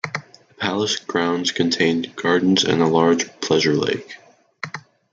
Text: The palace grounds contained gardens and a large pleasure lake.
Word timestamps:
The 0.47 0.55
palace 0.57 0.95
grounds 0.97 1.51
contained 1.51 2.15
gardens 2.15 2.63
and 2.63 2.81
a 2.81 2.87
large 2.87 3.31
pleasure 3.39 3.75
lake. 3.75 4.17